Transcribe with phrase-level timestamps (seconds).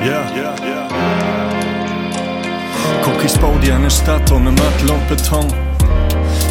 [0.00, 0.34] Yeah.
[0.34, 0.88] Yeah, yeah.
[3.04, 5.46] Guck, ich bau dir eine Stadt ohne Mörtel und Beton.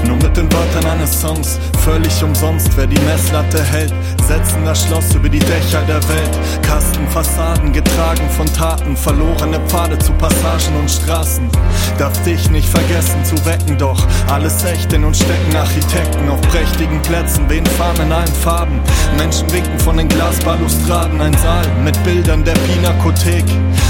[0.05, 3.91] Nur mit den Wörtern eines Songs, völlig umsonst, wer die Messlatte hält,
[4.29, 6.29] setzen das Schloss über die Dächer der Welt.
[6.61, 11.49] Kastenfassaden getragen von Taten, verlorene Pfade zu Passagen und Straßen.
[11.97, 13.99] Darf dich nicht vergessen zu wecken, doch
[14.31, 18.79] alles Echten und stecken Architekten auf prächtigen Plätzen, wen fahren in allen Farben.
[19.17, 23.45] Menschen winken von den Glasbalustraden, ein Saal mit Bildern der Pinakothek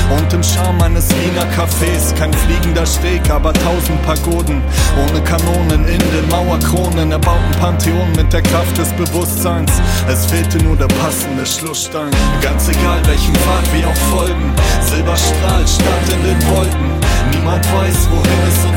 [0.10, 2.16] und im Charme eines Wiener Cafés.
[2.18, 4.62] Kein fliegender Steg, aber tausend Pagoden
[5.06, 9.72] ohne Kanonen in den Mauerkronen erbauten Pantheon mit der Kraft des Bewusstseins.
[10.08, 12.12] Es fehlte nur der passende Schlussstein.
[12.42, 16.92] Ganz egal welchen Pfad wir auch folgen, Silberstrahl stand in den Wolken.
[17.32, 18.69] Niemand weiß, wohin es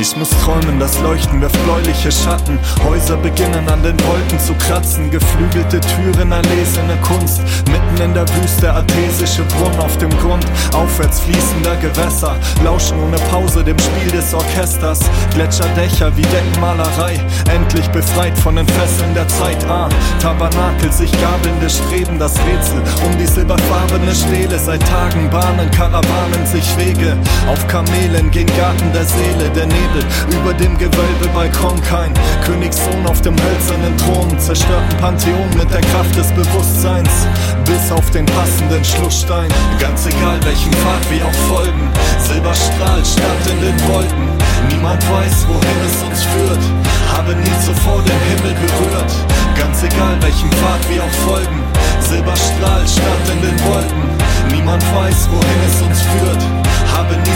[0.00, 2.58] Ich muss träumen, das Leuchten wirft bläuliche Schatten.
[2.82, 5.10] Häuser beginnen an den Wolken zu kratzen.
[5.10, 7.42] Geflügelte Türen, erlesene Kunst.
[7.70, 10.46] Mitten in der Wüste, artesische Brunnen auf dem Grund.
[10.72, 12.34] Aufwärts fließender Gewässer.
[12.64, 15.00] Lauschen ohne Pause dem Spiel des Orchesters.
[15.34, 17.20] Gletscherdächer wie Deckenmalerei.
[17.54, 19.62] Endlich befreit von den Fesseln der Zeit.
[19.68, 22.18] Ah, Tabernakel, sich gabelnde Streben.
[22.18, 23.26] Das Rätsel um die
[23.90, 24.58] silberfarbene Stele.
[24.58, 27.16] Seit Tagen bahnen Karawanen sich Wege.
[27.48, 29.50] Auf Kamelen gehen Garten der Seele.
[29.54, 32.12] Der Nebel über dem Gewölbe Balkon kein
[32.44, 37.10] Königssohn auf dem hölzernen Thron, zerstörten Pantheon mit der Kraft des Bewusstseins,
[37.64, 39.48] bis auf den passenden Schlussstein.
[39.78, 40.49] Ganz egal welchen
[52.20, 54.02] Silberstrahl stand in den Wolken.
[54.52, 56.42] Niemand weiß, wohin es uns führt,
[56.92, 57.29] habe nie